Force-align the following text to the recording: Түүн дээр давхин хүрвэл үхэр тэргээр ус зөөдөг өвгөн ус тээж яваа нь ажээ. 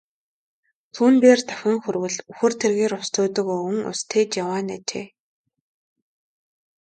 Түүн 0.93 1.13
дээр 1.23 1.39
давхин 1.49 1.77
хүрвэл 1.83 2.17
үхэр 2.31 2.53
тэргээр 2.61 2.93
ус 2.97 3.07
зөөдөг 3.15 3.47
өвгөн 3.55 3.79
ус 3.91 3.99
тээж 4.11 4.31
яваа 4.43 4.59
нь 4.63 4.73
ажээ. 4.75 5.07